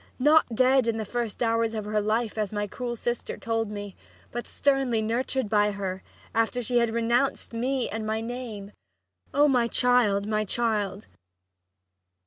[0.17, 3.95] Not dead in the first hours of her life, as my cruel sister told me,
[4.31, 6.01] but sternly nurtured by her,
[6.33, 8.71] after she had renounced me and my name!
[9.31, 10.25] Oh, my child!
[10.27, 11.05] My child!"